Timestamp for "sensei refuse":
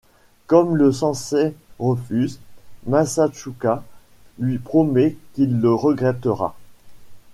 0.91-2.39